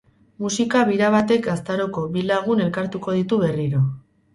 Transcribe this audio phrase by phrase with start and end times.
[0.45, 3.89] Musika bira batek gaztaroko bi lagun elkartuko ditu berriro.